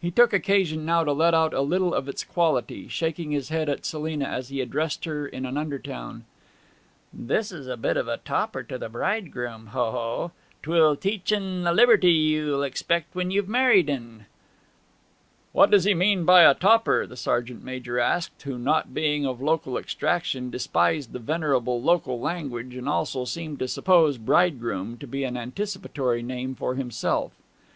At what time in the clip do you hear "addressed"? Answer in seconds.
4.60-5.04